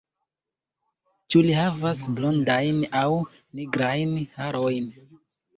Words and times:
Ĉu 1.33 1.41
li 1.47 1.53
havas 1.57 2.01
blondajn 2.17 2.81
aŭ 3.03 3.07
nigrajn 3.61 4.17
harojn? 4.41 4.91